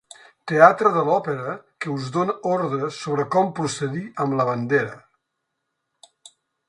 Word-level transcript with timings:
Teatre 0.51 0.91
de 0.93 1.01
l'òpera 1.09 1.51
que 1.85 1.91
us 1.97 2.07
dóna 2.15 2.35
ordres 2.53 2.97
sobre 3.03 3.25
com 3.37 3.51
procedir 3.61 4.01
amb 4.25 4.37
la 4.41 4.49
bandera. 4.49 4.99